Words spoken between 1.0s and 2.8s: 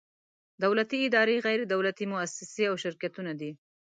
ادارې، غیر دولتي مؤسسې او